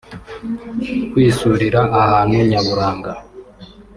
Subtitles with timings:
[1.11, 3.11] kwisurira ahantu nyaburanga